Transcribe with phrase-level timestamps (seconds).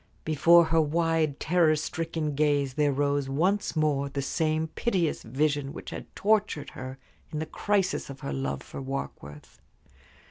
[0.25, 5.91] Before her wide, terror stricken gaze there rose once more the same piteous vision which
[5.91, 6.97] had tortured her
[7.29, 9.59] in the crisis of her love for Warkworth.